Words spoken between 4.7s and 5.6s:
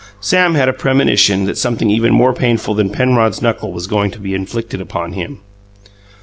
upon him.